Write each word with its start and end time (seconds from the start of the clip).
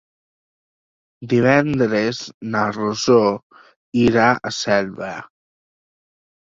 Divendres 1.33 2.23
na 2.55 2.65
Rosó 2.79 3.21
irà 4.09 4.29
a 4.53 4.57
Selva. 4.65 5.17